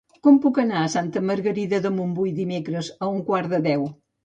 [0.27, 3.89] Com puc anar a Santa Margarida de Montbui dimecres a un quart de deu?